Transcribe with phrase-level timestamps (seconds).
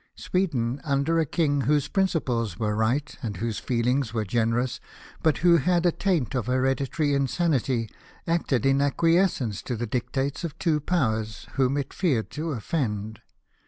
[0.15, 4.79] Sweden, under a king whose principles were right and whose feelings were generous,
[5.21, 7.87] but who had a taint of hereditary insanity,
[8.25, 13.21] acted in acquies cence to the dictates of two powers, whom it feared to offend.